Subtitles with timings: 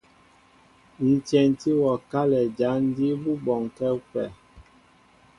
[1.09, 4.23] Ǹ tyɛntí wɔ kálɛ jǎn jí bú bɔnkɛ́ ú pɛ.